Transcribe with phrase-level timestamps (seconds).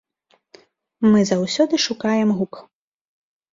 [1.09, 2.53] Мы заўсёды шукаем гук.